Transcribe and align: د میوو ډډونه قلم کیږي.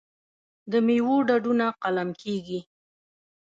د 0.71 0.73
میوو 0.85 1.15
ډډونه 1.27 1.67
قلم 1.83 2.09
کیږي. 2.21 2.59